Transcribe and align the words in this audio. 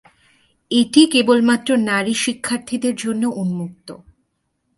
এটি 0.71 1.01
কেবলমাত্র 1.13 1.69
নারী 1.89 2.13
শিক্ষার্থীদের 2.23 2.95
জন্য 2.95 3.23
উম্মুক্ত। 3.35 3.87